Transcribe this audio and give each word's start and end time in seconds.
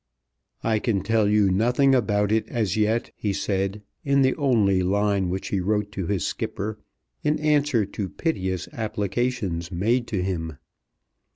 "I 0.63 0.79
can 0.79 1.01
tell 1.03 1.29
you 1.29 1.51
nothing 1.51 1.93
about 1.93 2.31
it 2.31 2.47
as 2.47 2.75
yet," 2.75 3.11
he 3.15 3.33
said 3.33 3.83
in 4.03 4.23
the 4.23 4.35
only 4.35 4.81
line 4.81 5.29
which 5.29 5.49
he 5.49 5.59
wrote 5.59 5.91
to 5.91 6.07
his 6.07 6.25
skipper 6.25 6.79
in 7.23 7.37
answer 7.37 7.85
to 7.85 8.09
piteous 8.09 8.67
applications 8.73 9.71
made 9.71 10.07
to 10.07 10.23
him. 10.23 10.57